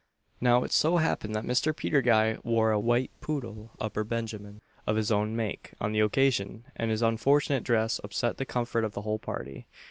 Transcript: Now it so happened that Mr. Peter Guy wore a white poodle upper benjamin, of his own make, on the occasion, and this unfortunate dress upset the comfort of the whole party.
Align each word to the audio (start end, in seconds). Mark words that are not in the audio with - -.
Now 0.41 0.63
it 0.63 0.71
so 0.71 0.97
happened 0.97 1.35
that 1.35 1.43
Mr. 1.45 1.77
Peter 1.77 2.01
Guy 2.01 2.39
wore 2.43 2.71
a 2.71 2.79
white 2.79 3.11
poodle 3.21 3.69
upper 3.79 4.03
benjamin, 4.03 4.61
of 4.87 4.95
his 4.95 5.11
own 5.11 5.35
make, 5.35 5.73
on 5.79 5.91
the 5.91 5.99
occasion, 5.99 6.65
and 6.75 6.89
this 6.89 7.03
unfortunate 7.03 7.63
dress 7.63 7.99
upset 8.03 8.37
the 8.37 8.45
comfort 8.45 8.83
of 8.83 8.93
the 8.93 9.03
whole 9.03 9.19
party. 9.19 9.67